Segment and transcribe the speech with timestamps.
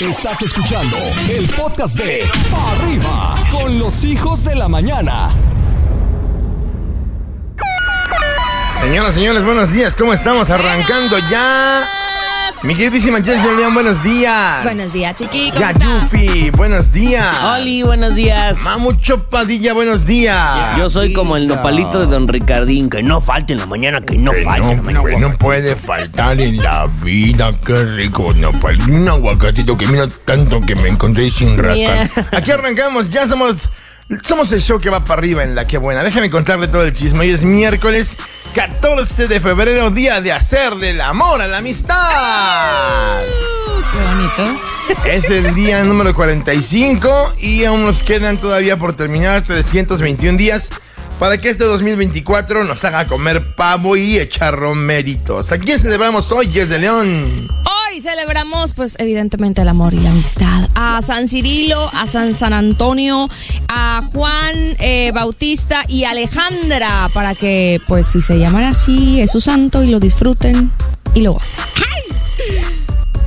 [0.00, 0.96] Estás escuchando
[1.28, 2.22] el podcast de
[2.70, 5.28] Arriba con los hijos de la mañana.
[8.80, 9.94] Señoras, señores, buenos días.
[9.94, 10.48] ¿Cómo estamos?
[10.48, 11.99] Arrancando ya.
[12.62, 14.62] Mi queridísima Jessy León, buenos días.
[14.64, 15.50] Buenos días, chiqui.
[15.50, 15.72] ¿Cómo Ya?
[16.02, 17.34] Yufi, buenos días.
[17.42, 18.58] Oli, buenos días.
[18.64, 20.76] Mamucho Padilla, buenos días.
[20.76, 24.18] Yo soy como el nopalito de Don Ricardín, que no falte en la mañana, que
[24.18, 25.14] no Que falte en la no, mañana.
[25.14, 28.78] que no puede faltar en la vida, qué rico nopal.
[28.90, 32.10] Un aguacatito que mira tanto que me encontré sin rascar.
[32.10, 32.28] Yeah.
[32.32, 33.70] Aquí arrancamos, ya somos,
[34.22, 36.02] somos el show que va para arriba en la que buena.
[36.02, 37.20] Déjame contarle todo el chisme.
[37.20, 38.16] Hoy es miércoles
[38.54, 43.22] 14 de febrero, día de hacerle el amor a la amistad.
[43.92, 44.60] Qué bonito.
[45.04, 50.70] Es el día número 45 y aún nos quedan todavía por terminar 321 días
[51.18, 55.52] para que este 2024 nos haga comer pavo y echar romeritos.
[55.52, 57.06] ¿A quién celebramos hoy, Yes de León?
[58.00, 60.68] Celebramos, pues, evidentemente el amor y la amistad.
[60.74, 63.28] A San Cirilo, a San San Antonio,
[63.68, 69.40] a Juan eh, Bautista y Alejandra, para que, pues, si se llaman así, es su
[69.40, 70.72] santo y lo disfruten
[71.14, 71.60] y lo gocen.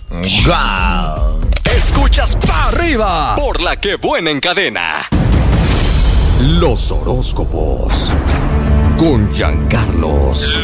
[0.46, 1.40] ¡Guau!
[1.76, 5.10] Escuchas Pa' Arriba por la que buena en cadena.
[6.60, 8.12] Los horóscopos
[8.98, 10.60] con Giancarlos.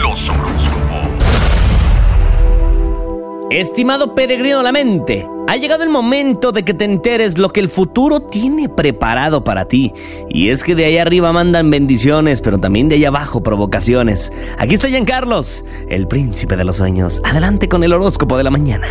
[3.51, 7.59] Estimado peregrino de la mente, ha llegado el momento de que te enteres lo que
[7.59, 9.91] el futuro tiene preparado para ti.
[10.29, 14.31] Y es que de ahí arriba mandan bendiciones, pero también de ahí abajo provocaciones.
[14.59, 17.21] Aquí está Giancarlos, el príncipe de los sueños.
[17.25, 18.87] Adelante con el horóscopo de la mañana.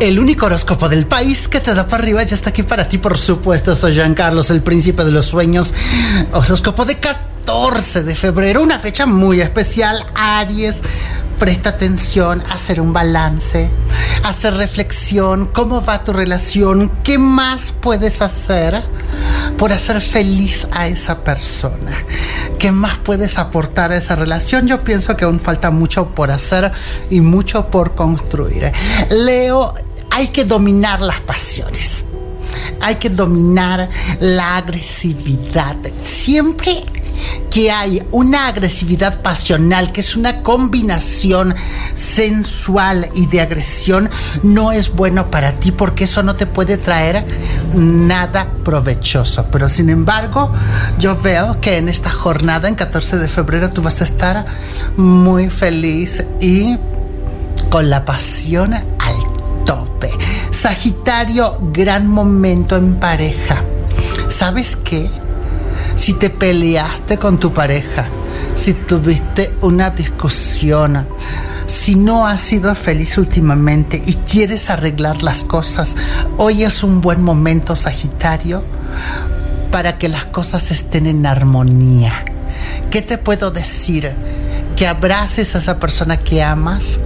[0.00, 2.96] El único horóscopo del país que te da para arriba ya está aquí para ti,
[2.96, 3.76] por supuesto.
[3.76, 5.74] Soy Jean Carlos, el príncipe de los sueños.
[6.32, 10.06] Horóscopo de 14 de febrero, una fecha muy especial.
[10.14, 10.82] Aries,
[11.40, 13.70] presta atención hacer un balance,
[14.24, 15.46] hacer reflexión.
[15.46, 16.92] ¿Cómo va tu relación?
[17.02, 18.84] ¿Qué más puedes hacer
[19.56, 22.04] por hacer feliz a esa persona?
[22.58, 24.68] ¿Qué más puedes aportar a esa relación?
[24.68, 26.72] Yo pienso que aún falta mucho por hacer
[27.08, 28.70] y mucho por construir.
[29.08, 29.74] Leo,
[30.10, 32.04] hay que dominar las pasiones.
[32.82, 33.88] Hay que dominar
[34.20, 35.76] la agresividad.
[35.98, 36.84] Siempre
[37.50, 41.54] que hay una agresividad pasional, que es una combinación
[41.94, 44.08] sensual y de agresión,
[44.42, 47.26] no es bueno para ti porque eso no te puede traer
[47.74, 49.46] nada provechoso.
[49.50, 50.52] Pero sin embargo,
[50.98, 54.44] yo veo que en esta jornada, en 14 de febrero, tú vas a estar
[54.96, 56.78] muy feliz y
[57.70, 60.10] con la pasión al tope.
[60.50, 63.64] Sagitario, gran momento en pareja.
[64.28, 65.08] ¿Sabes qué?
[66.00, 68.08] Si te peleaste con tu pareja,
[68.54, 71.06] si tuviste una discusión,
[71.66, 75.96] si no has sido feliz últimamente y quieres arreglar las cosas,
[76.38, 78.64] hoy es un buen momento, Sagitario,
[79.70, 82.24] para que las cosas estén en armonía.
[82.90, 84.10] ¿Qué te puedo decir?
[84.76, 86.98] Que abraces a esa persona que amas,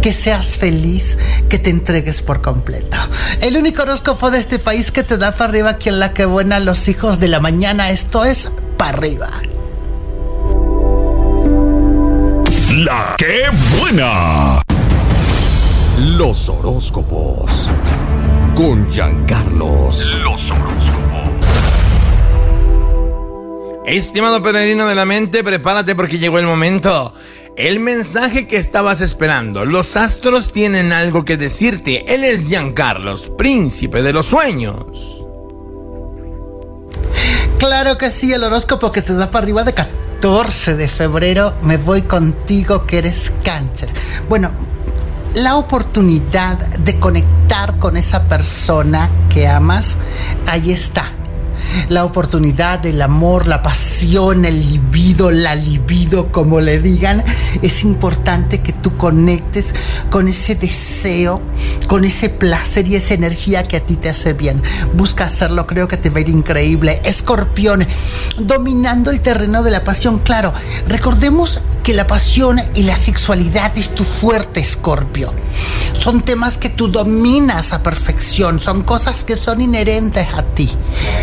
[0.00, 1.18] que seas feliz,
[1.48, 2.96] que te entregues por completo.
[3.40, 6.24] El único horóscopo de este país que te da para arriba aquí en la que
[6.24, 9.30] buena los hijos de la mañana, esto es para arriba.
[12.76, 13.44] La que
[13.78, 14.62] buena.
[16.16, 17.70] Los horóscopos
[18.54, 20.16] con Giancarlos.
[23.84, 27.12] Estimado peregrino de la mente, prepárate porque llegó el momento.
[27.56, 29.66] El mensaje que estabas esperando.
[29.66, 32.14] Los astros tienen algo que decirte.
[32.14, 35.22] Él es Giancarlos, príncipe de los sueños.
[37.58, 41.76] Claro que sí, el horóscopo que te da para arriba de 14 de febrero, me
[41.76, 43.92] voy contigo que eres cáncer.
[44.28, 44.50] Bueno,
[45.34, 49.98] la oportunidad de conectar con esa persona que amas,
[50.46, 51.12] ahí está.
[51.88, 57.22] La oportunidad, el amor, la pasión, el libido, la libido, como le digan,
[57.62, 59.74] es importante que tú conectes
[60.10, 61.40] con ese deseo,
[61.86, 64.62] con ese placer y esa energía que a ti te hace bien.
[64.94, 67.00] Busca hacerlo, creo que te va a ir increíble.
[67.04, 67.86] Escorpión,
[68.38, 70.52] dominando el terreno de la pasión, claro,
[70.88, 75.32] recordemos que la pasión y la sexualidad es tu fuerte, Escorpio.
[75.98, 80.70] Son temas que tú dominas a perfección, son cosas que son inherentes a ti,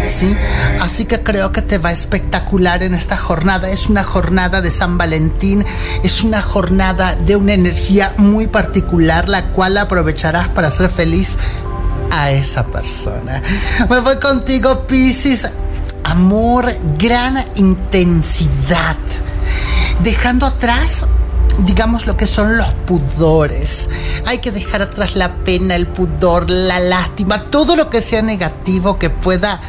[0.03, 0.35] ¿sí?
[0.79, 3.69] Así que creo que te va espectacular en esta jornada.
[3.69, 5.65] Es una jornada de San Valentín,
[6.03, 11.37] es una jornada de una energía muy particular, la cual aprovecharás para ser feliz
[12.11, 13.41] a esa persona.
[13.89, 15.49] Me voy contigo, Piscis.
[16.03, 18.95] Amor, gran intensidad
[19.99, 21.05] dejando atrás
[21.65, 23.89] digamos lo que son los pudores.
[24.25, 28.97] Hay que dejar atrás la pena, el pudor, la lástima, todo lo que sea negativo
[28.97, 29.59] que pueda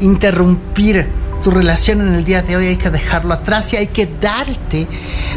[0.00, 1.08] interrumpir
[1.46, 4.88] tu relación en el día de hoy hay que dejarlo atrás y hay que darte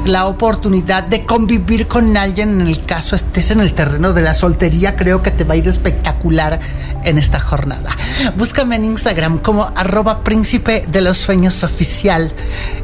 [0.07, 2.61] la oportunidad de convivir con alguien.
[2.61, 5.57] En el caso estés en el terreno de la soltería creo que te va a
[5.57, 6.61] ir espectacular
[7.03, 7.95] en esta jornada.
[8.37, 12.33] Búscame en Instagram como arroba príncipe de los sueños oficial.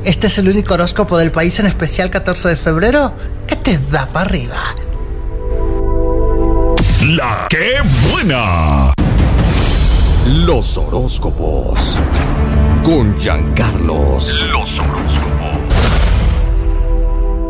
[0.04, 3.12] Este es el único horóscopo del país en especial 14 de febrero.
[3.48, 4.56] Que te da para arriba
[7.02, 7.82] La que
[8.12, 8.94] buena.
[10.28, 11.98] Los horóscopos.
[12.86, 14.46] Con Giancarlos.
[14.52, 14.70] Los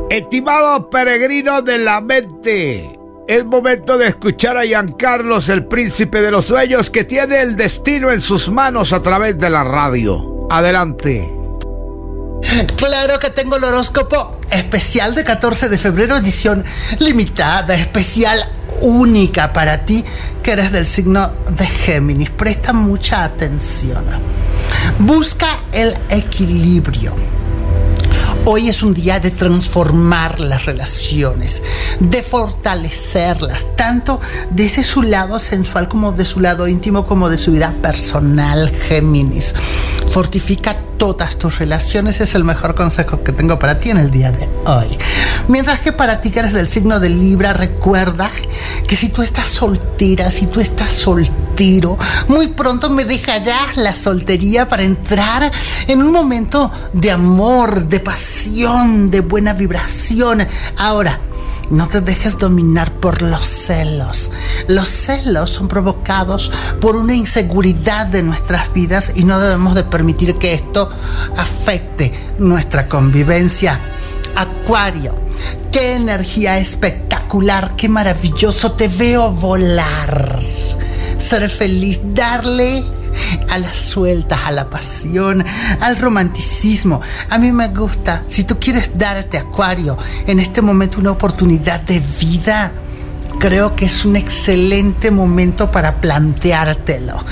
[0.09, 2.97] Estimados peregrinos de la mente,
[3.27, 8.13] es momento de escuchar a Giancarlos, el príncipe de los sueños, que tiene el destino
[8.13, 10.47] en sus manos a través de la radio.
[10.49, 11.29] Adelante.
[12.77, 16.63] Claro que tengo el horóscopo especial de 14 de febrero, edición
[16.99, 18.49] limitada, especial,
[18.79, 20.05] única para ti,
[20.41, 22.29] que eres del signo de Géminis.
[22.29, 24.05] Presta mucha atención.
[24.99, 27.13] Busca el equilibrio.
[28.47, 31.63] Hoy es un día de transformar las relaciones,
[31.99, 34.19] de fortalecerlas, tanto
[34.51, 39.55] desde su lado sensual como de su lado íntimo, como de su vida personal, Géminis.
[40.07, 44.31] Fortifica todas tus relaciones es el mejor consejo que tengo para ti en el día
[44.31, 44.97] de hoy.
[45.47, 48.31] Mientras que para ti que eres del signo de Libra, recuerda
[48.87, 50.91] que si tú estás soltera, si tú estás
[51.55, 51.97] soltero,
[52.27, 55.51] muy pronto me dejarás la soltería para entrar
[55.87, 60.45] en un momento de amor, de pasión, de buena vibración.
[60.77, 61.19] Ahora,
[61.69, 64.31] no te dejes dominar por los celos.
[64.67, 70.35] Los celos son provocados por una inseguridad de nuestras vidas y no debemos de permitir
[70.35, 70.89] que esto
[71.37, 73.79] afecte nuestra convivencia.
[74.35, 75.15] Acuario,
[75.71, 80.54] qué energía espectacular, qué maravilloso, te veo volar.
[81.17, 82.83] Ser feliz, darle
[83.49, 85.43] a las sueltas, a la pasión,
[85.79, 87.01] al romanticismo.
[87.29, 89.97] A mí me gusta, si tú quieres darte, Acuario,
[90.27, 92.71] en este momento una oportunidad de vida,
[93.39, 97.23] creo que es un excelente momento para planteártelo.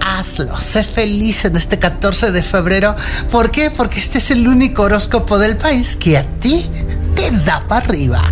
[0.00, 2.96] Hazlo, sé feliz en este 14 de febrero.
[3.30, 3.70] ¿Por qué?
[3.70, 6.68] Porque este es el único horóscopo del país que a ti
[7.14, 8.30] te da para arriba.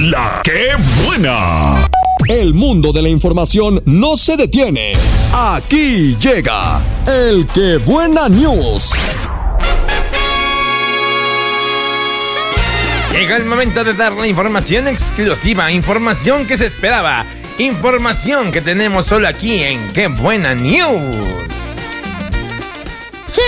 [0.00, 0.70] La que
[1.04, 1.91] buena.
[2.28, 4.92] El mundo de la información no se detiene.
[5.32, 8.90] Aquí llega el que buena news.
[13.12, 17.26] Llega el momento de dar la información exclusiva, información que se esperaba,
[17.58, 20.88] información que tenemos solo aquí en Qué Buena News.
[23.26, 23.40] Sí.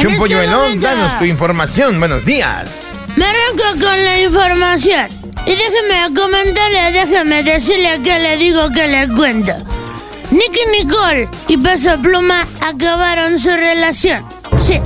[0.00, 1.98] Chumpolluelón, este momento- danos tu información.
[1.98, 3.06] Buenos días.
[3.16, 5.19] Me arranco con la información.
[5.50, 9.52] Y déjeme comentarle, déjeme decirle que le digo que le cuento.
[10.30, 14.24] Nicky Nicole y Peso Pluma acabaron su relación.
[14.58, 14.80] Sí.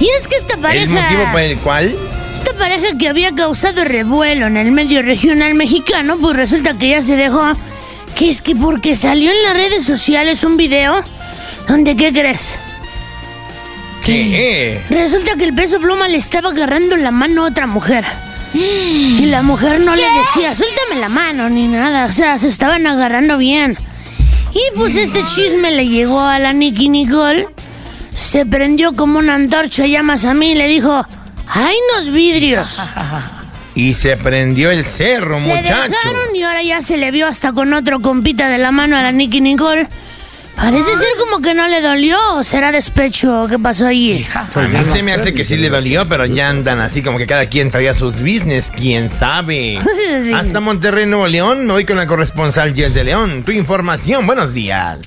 [0.00, 0.84] Y es que esta pareja.
[0.84, 1.94] ¿El motivo por el cual?
[2.32, 7.02] Esta pareja que había causado revuelo en el medio regional mexicano, pues resulta que ya
[7.02, 7.52] se dejó.
[8.14, 11.04] Que es que porque salió en las redes sociales un video
[11.68, 12.60] donde, ¿qué crees?
[14.06, 14.80] ¿Qué?
[14.90, 18.04] Resulta que el peso pluma le estaba agarrando la mano a otra mujer.
[18.54, 22.06] Y la mujer no le decía, suéltame la mano ni nada.
[22.06, 23.76] O sea, se estaban agarrando bien.
[24.54, 27.48] Y pues este chisme le llegó a la Nicky Nicole.
[28.14, 31.04] Se prendió como una antorcha llamas a mí y le dijo,
[31.48, 32.80] ¡ay, los vidrios!
[33.74, 35.90] Y se prendió el cerro, Se muchacho.
[35.90, 39.02] dejaron y ahora ya se le vio hasta con otro compita de la mano a
[39.02, 39.86] la Nicky Nicole.
[40.56, 42.18] Parece ser como que no le dolió.
[42.34, 43.46] ¿O será despecho?
[43.48, 44.26] ¿Qué pasó allí?
[44.34, 47.26] A mí se me hace que sí le dolió, pero ya andan así como que
[47.26, 49.78] cada quien traía sus business, quién sabe.
[50.34, 53.44] Hasta Monterrey, Nuevo León, me voy con la corresponsal Jess de León.
[53.44, 54.98] Tu información, buenos días.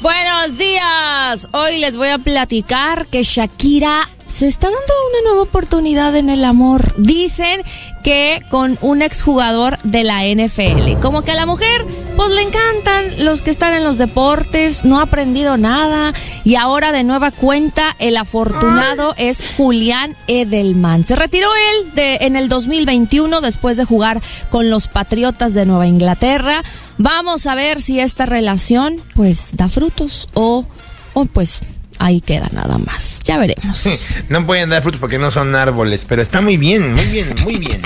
[0.00, 1.48] Buenos días.
[1.52, 6.44] Hoy les voy a platicar que Shakira se está dando una nueva oportunidad en el
[6.44, 6.92] amor.
[6.98, 7.62] Dicen
[8.02, 11.00] que con un exjugador de la NFL.
[11.00, 11.86] Como que a la mujer,
[12.16, 16.12] pues le encantan los que están en los deportes, no ha aprendido nada
[16.42, 21.06] y ahora de nueva cuenta el afortunado es Julián Edelman.
[21.06, 25.86] Se retiró él de, en el 2021 después de jugar con los Patriotas de Nueva
[25.86, 26.64] Inglaterra.
[26.98, 30.66] Vamos a ver si esta relación pues da frutos o,
[31.14, 31.60] o pues
[31.98, 33.22] ahí queda nada más.
[33.24, 33.84] Ya veremos.
[34.28, 37.56] No pueden dar frutos porque no son árboles, pero está muy bien, muy bien, muy
[37.56, 37.82] bien.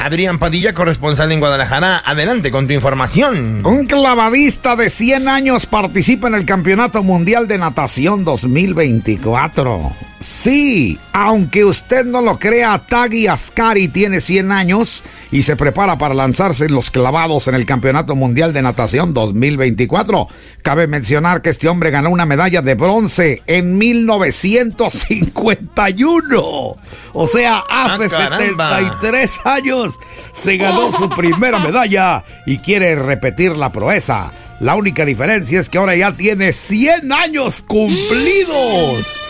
[0.00, 3.64] Adrián Padilla, corresponsal en Guadalajara, adelante con tu información.
[3.66, 9.94] Un clavadista de 100 años participa en el Campeonato Mundial de Natación 2024.
[10.18, 16.14] Sí, aunque usted no lo crea, Tagui Ascari tiene 100 años y se prepara para
[16.14, 20.26] lanzarse en los clavados en el Campeonato Mundial de Natación 2024.
[20.62, 26.76] Cabe mencionar que este hombre ganó una medalla de bronce en 1951.
[27.12, 28.78] O sea, hace Ah, caramba.
[28.78, 29.94] 73 años
[30.32, 34.32] se ganó su primera medalla y quiere repetir la proeza.
[34.60, 39.20] La única diferencia es que ahora ya tiene 100 años cumplidos.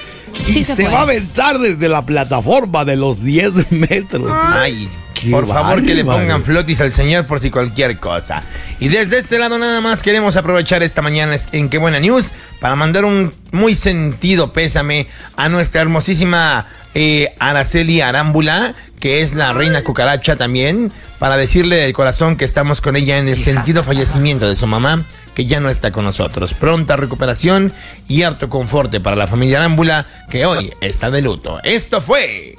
[0.49, 4.31] Y se, se va a aventar desde la plataforma de los 10 metros.
[4.33, 4.89] Ay,
[5.21, 8.43] Qué por favor que le pongan flotis al señor por si cualquier cosa.
[8.79, 12.77] Y desde este lado nada más queremos aprovechar esta mañana en Qué Buena News para
[12.77, 19.83] mandar un muy sentido pésame a nuestra hermosísima eh, Araceli Arámbula, que es la reina
[19.83, 24.57] cucaracha también, para decirle de corazón que estamos con ella en el sentido fallecimiento de
[24.57, 26.55] su mamá, que ya no está con nosotros.
[26.55, 27.73] Pronta recuperación
[28.09, 31.61] y harto conforte para la familia Arámbula, que hoy está de luto.
[31.63, 32.57] Esto fue...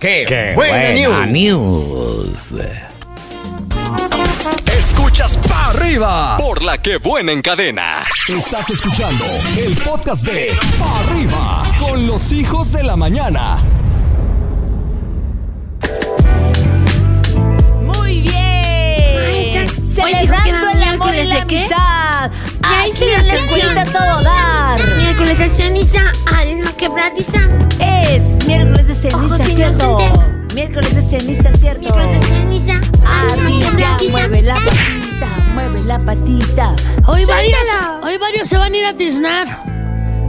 [0.00, 1.28] ¡Qué, ¡Qué buena, news!
[1.28, 2.52] news!
[4.72, 8.02] Escuchas pa arriba por la que buena en cadena.
[8.26, 9.26] Estás escuchando
[9.58, 13.58] el podcast de Pa arriba con los hijos de la mañana.
[17.82, 19.86] Muy bien.
[19.86, 22.30] Celebrando el amor y la amistad.
[22.62, 24.80] Ya Aquí hice la escuelita todo dar.
[24.96, 26.00] Miércoles de ceniza,
[26.38, 27.40] alma quebradiza.
[27.78, 29.98] Es miércoles de ceniza, ¿cierto?
[30.54, 31.80] Miércoles de ceniza, ¿cierto?
[31.80, 34.10] Miércoles de ceniza, alma Arriba, quebradiza.
[34.10, 36.74] mueve la patita, mueve la patita.
[37.06, 37.58] Hoy varios,
[38.02, 39.46] hoy varios se van a ir a tiznar.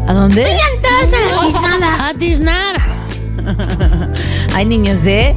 [0.08, 0.44] ¿A dónde?
[0.46, 2.08] Oigan todos a la tiznada.
[2.08, 2.82] A tiznar.
[4.56, 5.36] Hay niños, ¿eh?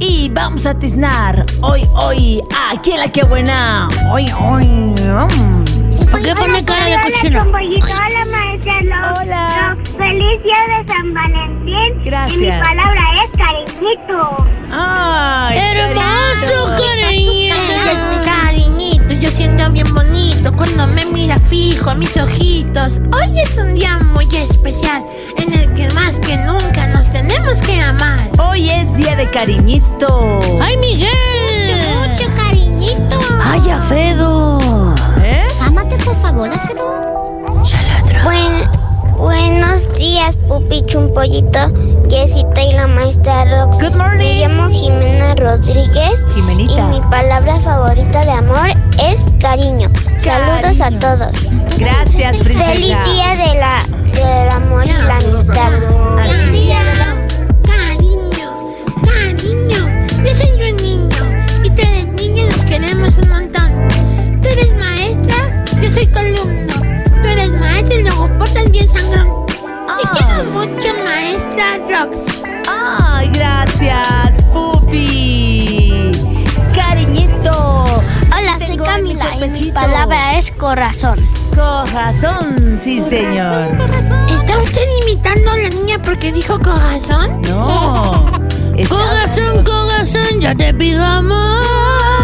[0.00, 3.88] Y vamos a tiznar hoy, hoy, aquí en la que buena.
[4.12, 4.66] Hoy, hoy.
[6.24, 6.34] Mm.
[6.34, 7.42] ¿Por qué pone cara de cochino?
[7.42, 9.14] Hola, maestra.
[9.20, 9.76] Hola.
[9.96, 12.02] Feliz día de San Valentín.
[12.04, 12.40] Gracias.
[12.40, 14.36] Y mi palabra es cariñito.
[14.70, 17.56] Ay, Hermoso, cariñito.
[18.10, 23.00] mi cariñito, yo siento bien bonito cuando me mira fijo a mis ojitos.
[23.12, 25.04] Hoy es un día muy especial
[25.36, 28.30] en el que más que nunca nos tenemos que amar.
[28.38, 30.40] Hoy es día de cariñito.
[30.60, 31.10] ¡Ay, Miguel!
[32.08, 33.20] Mucho cariñito.
[33.44, 34.33] ¡Ay, Afedo!
[39.16, 41.70] Buenos días, Pupi Chumpollito,
[42.10, 43.78] Jessita y la maestra Rox.
[43.80, 44.40] Good Me morning.
[44.40, 46.80] llamo Jimena Rodríguez Jimenita.
[46.80, 49.88] y mi palabra favorita de amor es cariño.
[50.18, 51.32] Saludos a todos.
[51.78, 52.72] Gracias, princesa.
[52.72, 55.72] Feliz día de la, del amor y la amistad.
[56.20, 56.72] Así.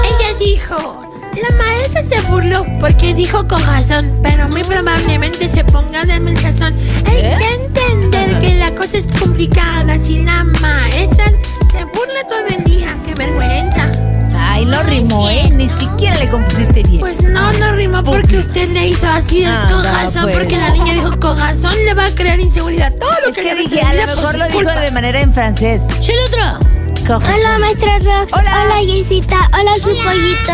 [0.05, 1.07] Ella dijo,
[1.41, 6.75] la maestra se burló porque dijo corazón, pero muy probablemente se ponga de mensazón.
[7.07, 7.37] Hay ¿Eh?
[7.39, 11.27] que entender que la cosa es complicada si la maestra
[11.71, 12.97] se burla todo el día.
[13.07, 13.91] ¡Qué vergüenza!
[14.37, 15.49] Ay, no rimó, ¿eh?
[15.53, 17.01] Ni siquiera le compusiste bien.
[17.01, 20.37] Pues no, no rimó porque usted le hizo así el Anda, corazón, pues.
[20.37, 22.93] porque la niña dijo corazón le va a crear inseguridad.
[22.99, 25.83] Todo lo Es que, que dije, a lo mejor lo dijo de manera en francés.
[26.01, 26.80] ¡Chile otro!
[27.09, 28.33] Hola, maestra Rox.
[28.33, 28.63] Hola.
[28.63, 29.49] Hola, Jessita.
[29.59, 30.53] Hola, su pollito.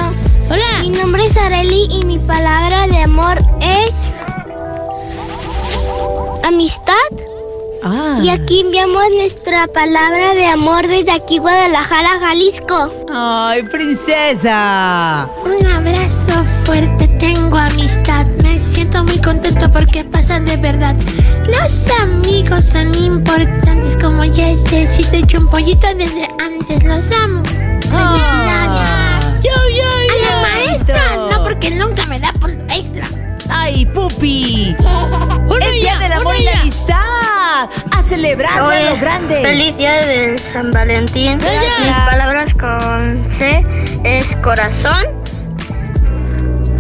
[0.49, 0.83] Hola.
[0.83, 4.15] Mi nombre es Areli y mi palabra de amor es
[6.45, 6.95] amistad.
[7.83, 8.19] Ah.
[8.23, 12.91] Y aquí enviamos nuestra palabra de amor desde aquí Guadalajara, Jalisco.
[13.13, 15.29] Ay, princesa.
[15.45, 18.27] Un abrazo fuerte, tengo amistad.
[18.77, 20.95] Me siento muy contento porque pasan de verdad.
[21.47, 24.87] Los amigos son importantes como Jesse.
[24.95, 27.43] Si te echo un pollito desde antes, los amo.
[27.47, 29.43] Felicidades.
[29.43, 33.09] Yo, yo, A la maestra, no porque nunca me da punto extra.
[33.49, 34.77] Ay, pupi.
[35.59, 36.61] El día ya, y la ya.
[36.61, 37.71] amistad.
[37.93, 39.41] A celebrarlo a lo grande.
[39.41, 41.39] Feliz día de San Valentín.
[41.39, 43.65] Mis palabras con C
[44.05, 45.16] es corazón.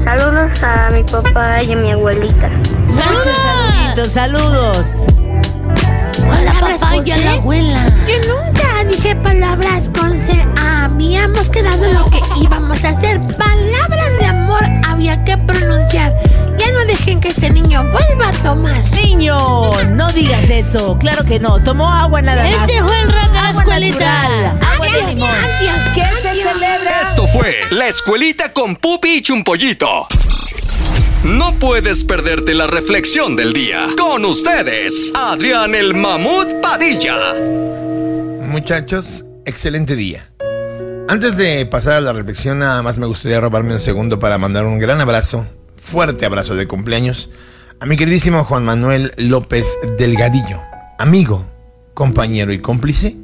[0.06, 2.48] Saludos a mi papá y a mi abuelita.
[2.86, 4.88] Muchos saluditos, saludos.
[6.20, 7.86] Hola, Palabras papá con y a la abuela.
[8.06, 10.32] Yo nunca dije palabras con C.
[10.62, 13.18] Habíamos quedado lo que íbamos a hacer.
[13.36, 16.14] Palabras de amor había que pronunciar.
[16.56, 18.80] Ya no dejen que este niño vuelva a tomar.
[18.92, 19.36] Niño,
[19.88, 20.96] no digas eso.
[21.00, 21.58] Claro que no.
[21.64, 22.70] Tomó agua nada más.
[22.70, 24.22] Ese fue el rap de la escuelita.
[24.22, 25.28] natural, Agua de Gracias, limón.
[25.30, 26.25] gracias, ¿Qué se gracias.
[26.36, 27.02] Celebra?
[27.02, 30.06] Esto fue La Escuelita con Pupi y Chumpollito.
[31.24, 33.88] No puedes perderte la reflexión del día.
[33.98, 37.34] Con ustedes, Adrián el Mamut Padilla.
[38.42, 40.30] Muchachos, excelente día.
[41.08, 44.64] Antes de pasar a la reflexión, nada más me gustaría robarme un segundo para mandar
[44.64, 47.30] un gran abrazo, fuerte abrazo de cumpleaños,
[47.80, 50.62] a mi queridísimo Juan Manuel López Delgadillo,
[50.98, 51.46] amigo,
[51.94, 53.16] compañero y cómplice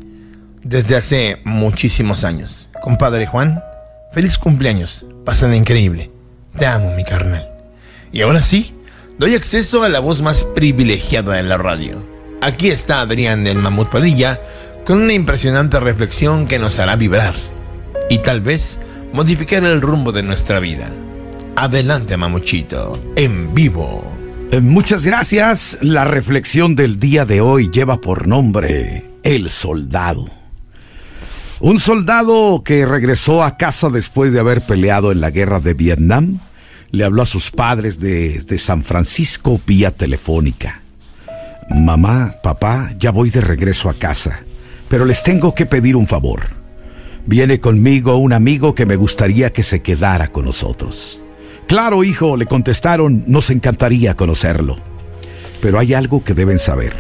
[0.62, 2.70] desde hace muchísimos años.
[2.82, 3.62] Compadre Juan,
[4.10, 6.10] feliz cumpleaños, pasan increíble.
[6.58, 7.48] Te amo, mi carnal.
[8.12, 8.74] Y ahora sí,
[9.18, 12.04] doy acceso a la voz más privilegiada de la radio.
[12.40, 14.40] Aquí está Adrián del Mamut Padilla
[14.84, 17.34] con una impresionante reflexión que nos hará vibrar
[18.10, 18.80] y tal vez
[19.12, 20.88] modificar el rumbo de nuestra vida.
[21.54, 24.02] Adelante, Mamuchito, en vivo.
[24.50, 25.78] Eh, Muchas gracias.
[25.82, 30.41] La reflexión del día de hoy lleva por nombre El Soldado.
[31.62, 36.40] Un soldado que regresó a casa después de haber peleado en la guerra de Vietnam,
[36.90, 40.82] le habló a sus padres desde San Francisco vía telefónica.
[41.70, 44.40] Mamá, papá, ya voy de regreso a casa,
[44.88, 46.46] pero les tengo que pedir un favor.
[47.26, 51.22] Viene conmigo un amigo que me gustaría que se quedara con nosotros.
[51.68, 54.78] Claro, hijo, le contestaron, nos encantaría conocerlo.
[55.60, 56.92] Pero hay algo que deben saber.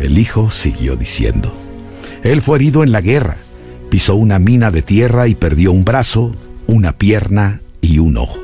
[0.00, 1.56] El hijo siguió diciendo.
[2.24, 3.36] Él fue herido en la guerra,
[3.96, 8.38] pisó una mina de tierra y perdió un brazo, una pierna y un ojo.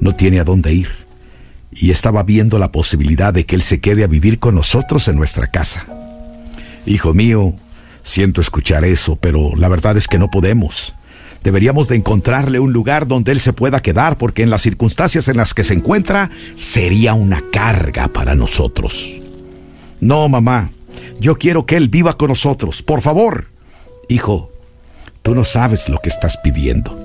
[0.00, 0.88] No tiene a dónde ir.
[1.70, 5.16] Y estaba viendo la posibilidad de que él se quede a vivir con nosotros en
[5.16, 5.86] nuestra casa.
[6.86, 7.54] Hijo mío,
[8.02, 10.94] siento escuchar eso, pero la verdad es que no podemos.
[11.42, 15.36] Deberíamos de encontrarle un lugar donde él se pueda quedar porque en las circunstancias en
[15.36, 19.12] las que se encuentra sería una carga para nosotros.
[20.00, 20.70] No, mamá,
[21.20, 23.48] yo quiero que él viva con nosotros, por favor.
[24.08, 24.53] Hijo,
[25.24, 26.96] tú no sabes lo que estás pidiendo.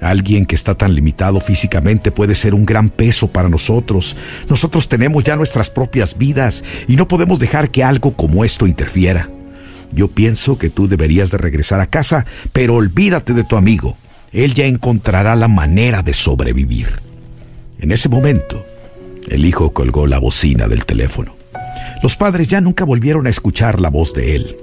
[0.00, 4.16] Alguien que está tan limitado físicamente puede ser un gran peso para nosotros.
[4.48, 9.28] Nosotros tenemos ya nuestras propias vidas y no podemos dejar que algo como esto interfiera.
[9.92, 13.98] Yo pienso que tú deberías de regresar a casa, pero olvídate de tu amigo.
[14.32, 17.02] Él ya encontrará la manera de sobrevivir.
[17.78, 18.64] En ese momento,
[19.28, 21.36] el hijo colgó la bocina del teléfono.
[22.02, 24.56] Los padres ya nunca volvieron a escuchar la voz de él.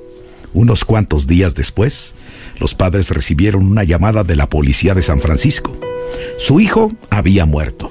[0.53, 2.13] Unos cuantos días después,
[2.59, 5.77] los padres recibieron una llamada de la policía de San Francisco.
[6.37, 7.89] Su hijo había muerto,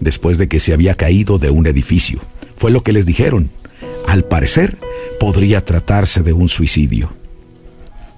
[0.00, 2.20] después de que se había caído de un edificio.
[2.56, 3.50] Fue lo que les dijeron.
[4.06, 4.78] Al parecer,
[5.18, 7.12] podría tratarse de un suicidio.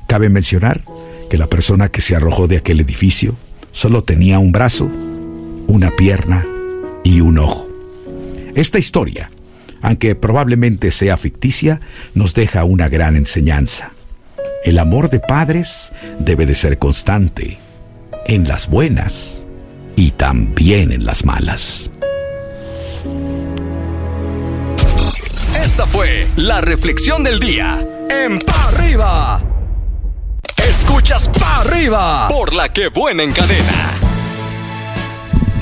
[0.08, 0.84] Cabe mencionar
[1.28, 3.36] que la persona que se arrojó de aquel edificio
[3.72, 4.88] solo tenía un brazo,
[5.66, 6.46] una pierna
[7.02, 7.68] y un ojo.
[8.54, 9.30] Esta historia,
[9.84, 11.80] aunque probablemente sea ficticia,
[12.14, 13.92] nos deja una gran enseñanza.
[14.64, 17.58] El amor de padres debe de ser constante,
[18.26, 19.44] en las buenas
[19.94, 21.90] y también en las malas.
[25.62, 29.42] Esta fue la reflexión del día en Pa' Arriba.
[30.66, 33.92] Escuchas Pa' Arriba por la que buena en cadena.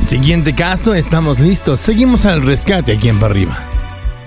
[0.07, 1.81] Siguiente caso, estamos listos.
[1.81, 3.72] Seguimos al rescate aquí en Pa' Arriba.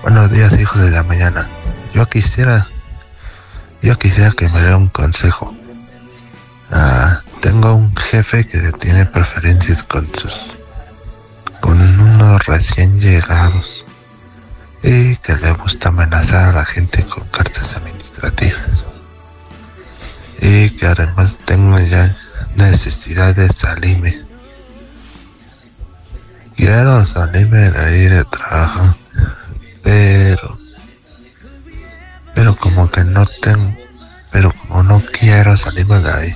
[0.05, 1.49] Buenos días, hijos de la mañana.
[1.95, 2.69] Yo quisiera,
[3.81, 5.57] yo quisiera que me dé un consejo.
[6.69, 10.55] Ah, tengo un jefe que tiene preferencias con sus,
[11.59, 13.83] con unos recién llegados
[14.83, 18.85] y que le gusta amenazar a la gente con cartas administrativas
[20.39, 22.15] y que además tengo ya
[22.57, 24.23] necesidad de salirme
[26.55, 28.95] quiero salirme de ahí de trabajo,
[29.85, 30.57] pero,
[32.33, 33.77] pero como que no tengo,
[34.31, 36.35] pero como no quiero salirme de ahí.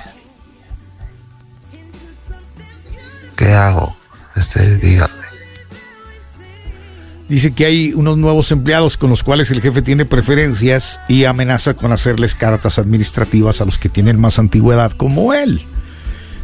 [3.34, 3.96] ¿Qué hago?
[4.36, 5.14] Este, dígame.
[7.28, 11.74] Dice que hay unos nuevos empleados con los cuales el jefe tiene preferencias y amenaza
[11.74, 15.66] con hacerles cartas administrativas a los que tienen más antigüedad como él.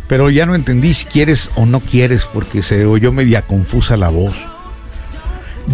[0.09, 4.09] Pero ya no entendí si quieres o no quieres porque se oyó media confusa la
[4.09, 4.37] voz.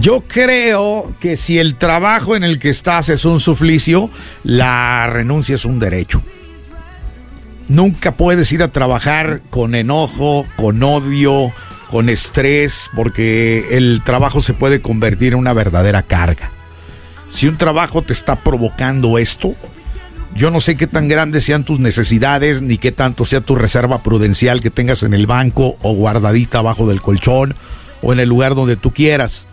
[0.01, 4.11] Yo creo que si el trabajo en el que estás es un suplicio,
[4.43, 6.23] la renuncia es un derecho.
[7.69, 11.53] Nunca puedes ir a trabajar con enojo, con odio,
[11.91, 16.51] con estrés, porque el trabajo se puede convertir en una verdadera carga.
[17.29, 19.55] Si un trabajo te está provocando esto,
[20.35, 24.03] yo no sé qué tan grandes sean tus necesidades, ni qué tanto sea tu reserva
[24.03, 27.55] prudencial que tengas en el banco o guardadita abajo del colchón
[28.01, 29.47] o en el lugar donde tú quieras.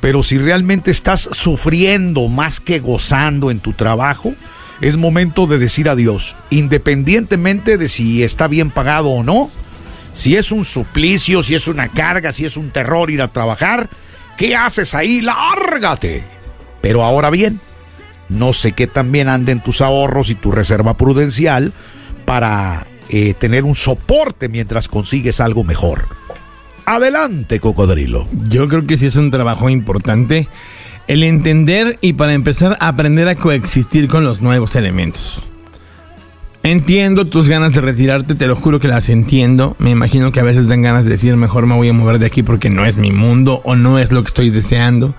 [0.00, 4.34] Pero si realmente estás sufriendo más que gozando en tu trabajo,
[4.80, 9.50] es momento de decir adiós, independientemente de si está bien pagado o no.
[10.12, 13.90] Si es un suplicio, si es una carga, si es un terror ir a trabajar,
[14.36, 15.20] ¿qué haces ahí?
[15.20, 16.24] Lárgate.
[16.80, 17.60] Pero ahora bien,
[18.28, 21.72] no sé qué también anden tus ahorros y tu reserva prudencial
[22.24, 26.08] para eh, tener un soporte mientras consigues algo mejor.
[26.90, 28.26] Adelante, cocodrilo.
[28.48, 30.48] Yo creo que sí es un trabajo importante
[31.06, 35.42] el entender y para empezar aprender a coexistir con los nuevos elementos.
[36.62, 39.76] Entiendo tus ganas de retirarte, te lo juro que las entiendo.
[39.78, 42.24] Me imagino que a veces dan ganas de decir mejor me voy a mover de
[42.24, 45.14] aquí porque no es mi mundo o no es lo que estoy deseando.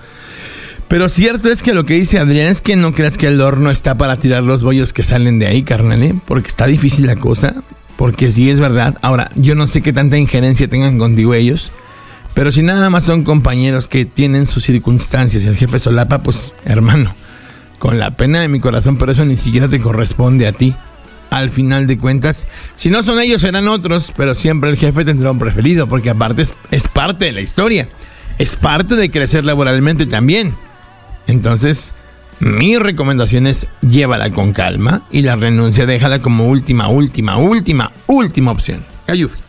[0.88, 3.70] Pero cierto es que lo que dice Adrián es que no creas que el horno
[3.70, 6.16] está para tirar los bollos que salen de ahí, carnal, ¿eh?
[6.26, 7.62] porque está difícil la cosa.
[8.00, 8.98] Porque sí es verdad.
[9.02, 11.74] Ahora, yo no sé qué tanta injerencia tengan contigo ellos.
[12.34, 16.54] Pero si nada más son compañeros que tienen sus circunstancias y el jefe solapa, pues
[16.64, 17.14] hermano,
[17.78, 20.74] con la pena de mi corazón, pero eso ni siquiera te corresponde a ti.
[21.30, 25.32] Al final de cuentas, si no son ellos, serán otros, pero siempre el jefe tendrá
[25.32, 27.90] un preferido, porque aparte es parte de la historia.
[28.38, 30.56] Es parte de crecer laboralmente también.
[31.28, 31.92] Entonces,
[32.40, 38.52] mi recomendación es llévala con calma y la renuncia déjala como última, última, última, última
[38.52, 38.86] opción.
[39.06, 39.49] Cayufi.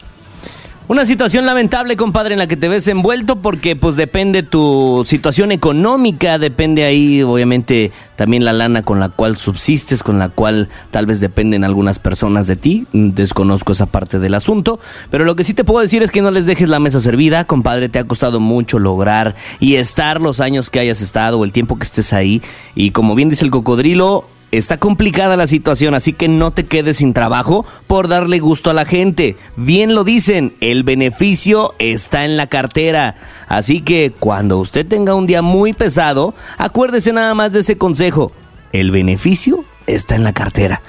[0.91, 5.53] Una situación lamentable, compadre, en la que te ves envuelto porque pues depende tu situación
[5.53, 11.07] económica, depende ahí obviamente también la lana con la cual subsistes, con la cual tal
[11.07, 14.81] vez dependen algunas personas de ti, desconozco esa parte del asunto,
[15.13, 17.45] pero lo que sí te puedo decir es que no les dejes la mesa servida,
[17.45, 21.53] compadre, te ha costado mucho lograr y estar los años que hayas estado o el
[21.53, 22.43] tiempo que estés ahí.
[22.75, 26.97] Y como bien dice el cocodrilo, Está complicada la situación, así que no te quedes
[26.97, 29.37] sin trabajo por darle gusto a la gente.
[29.55, 33.15] Bien lo dicen, el beneficio está en la cartera.
[33.47, 38.33] Así que cuando usted tenga un día muy pesado, acuérdese nada más de ese consejo.
[38.73, 40.83] El beneficio está en la cartera.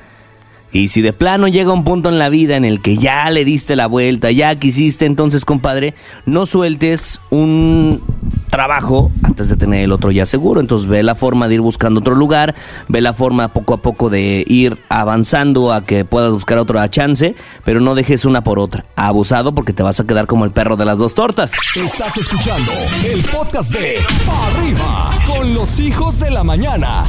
[0.71, 3.43] Y si de plano llega un punto en la vida en el que ya le
[3.43, 5.93] diste la vuelta, ya quisiste, entonces, compadre,
[6.25, 8.01] no sueltes un
[8.49, 10.62] trabajo antes de tener el otro ya seguro.
[10.62, 12.55] Entonces ve la forma de ir buscando otro lugar,
[12.88, 17.36] ve la forma poco a poco de ir avanzando a que puedas buscar otra chance,
[17.65, 18.86] pero no dejes una por otra.
[18.95, 21.53] Abusado porque te vas a quedar como el perro de las dos tortas.
[21.75, 22.71] Estás escuchando
[23.05, 23.97] el podcast de
[24.29, 27.05] Arriba con los hijos de la mañana.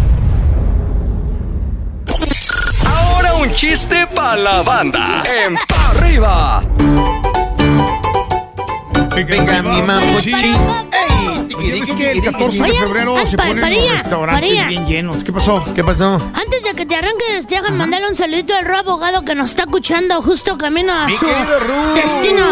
[3.54, 7.31] Chiste para la banda en Pa' Arriba.
[9.14, 10.32] Venga, mi mamuchi.
[10.32, 11.46] ¡Ey!
[11.80, 14.68] ¿Ves que el 14 de febrero se pa- ponen parilla, los restaurantes parilla.
[14.68, 15.22] bien llenos?
[15.24, 15.62] ¿Qué pasó?
[15.74, 16.14] ¿Qué pasó?
[16.34, 19.62] Antes de que te arranques, déjame mandarle un saludito al Ru abogado que nos está
[19.62, 21.94] escuchando justo camino a Mi su querido Ru.
[21.94, 22.44] destino.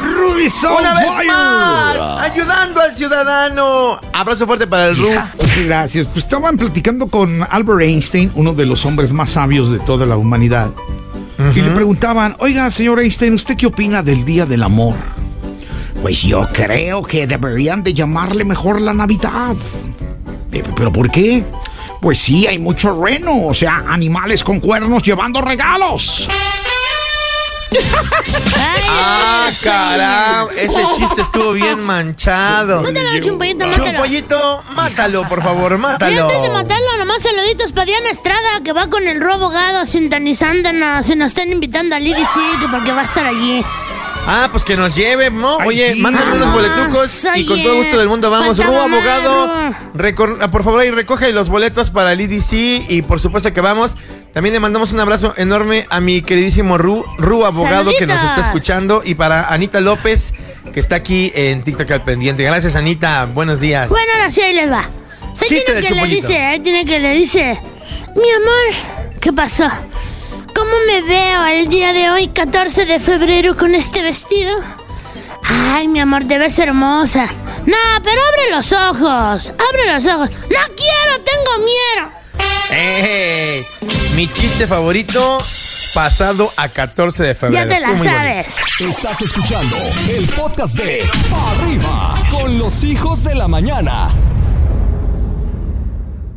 [0.00, 1.98] Ruby Una vez más,
[2.30, 3.98] ayudando al ciudadano.
[4.12, 5.06] Abrazo fuerte para el Ru.
[5.08, 6.06] Muchas gracias.
[6.12, 10.16] Pues estaban platicando con Albert Einstein, uno de los hombres más sabios de toda la
[10.16, 10.70] humanidad.
[11.54, 14.94] Y le preguntaban, oiga, señor Einstein, ¿usted qué opina del Día del Amor?
[16.04, 19.56] Pues yo creo que deberían de llamarle mejor la Navidad.
[20.52, 21.42] Eh, ¿Pero por qué?
[22.02, 26.28] Pues sí, hay mucho reno, o sea, animales con cuernos llevando regalos.
[28.86, 30.52] Ah, caramba.
[30.54, 32.82] Ese chiste estuvo bien manchado.
[32.82, 33.86] Mátalo, Chumpollito, mátalo.
[33.86, 36.22] Chumpollito, mátalo, por favor, Y mátalo.
[36.24, 41.06] antes de matarlo, nomás saluditos para Diana Estrada, que va con el Ru abogado sintonizándonos.
[41.06, 43.64] Se nos están invitando al IDC, que porque va a estar allí.
[44.26, 45.58] Ah, pues que nos lleve, ¿no?
[45.60, 46.00] Ay, Oye, sí.
[46.00, 48.56] mándame unos Ah, boletucos y con todo gusto del mundo vamos.
[48.56, 49.46] Ru, faltaba más, abogado,
[50.40, 53.96] ah, por favor, ahí recoge los boletos para el IDC y por supuesto que vamos.
[54.32, 58.40] También le mandamos un abrazo enorme a mi queridísimo Ru, Ru abogado que nos está
[58.40, 60.32] escuchando y para Anita López
[60.72, 62.42] que está aquí en TikTok al pendiente.
[62.42, 63.26] Gracias, Anita.
[63.32, 63.88] Buenos días.
[63.88, 64.88] Bueno, ahora sí, ahí les va.
[65.34, 67.60] Chiste tiene que le dice, ahí tiene que le dice,
[68.16, 69.68] mi amor, ¿qué pasó?
[70.64, 74.56] ¿Cómo me veo el día de hoy, 14 de febrero, con este vestido?
[75.44, 77.26] Ay, mi amor, te ves hermosa.
[77.66, 80.30] No, pero abre los ojos, abre los ojos.
[80.30, 82.12] No quiero, tengo miedo.
[82.70, 83.66] ¡Ey!
[84.16, 85.36] Mi chiste favorito
[85.92, 87.68] pasado a 14 de febrero.
[87.68, 88.56] Ya te la sabes.
[88.80, 89.76] Estás escuchando
[90.08, 94.08] el podcast de Pa' Arriba con los hijos de la mañana.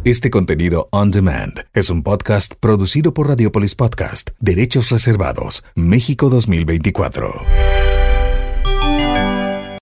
[0.07, 7.41] Este contenido on demand es un podcast producido por Radiopolis Podcast, Derechos Reservados, México 2024.